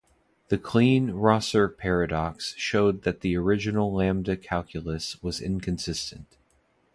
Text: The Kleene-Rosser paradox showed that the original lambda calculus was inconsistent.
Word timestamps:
The 0.47 0.57
Kleene-Rosser 0.57 1.69
paradox 1.69 2.55
showed 2.57 3.03
that 3.03 3.21
the 3.21 3.37
original 3.37 3.93
lambda 3.93 4.35
calculus 4.35 5.21
was 5.21 5.39
inconsistent. 5.39 6.37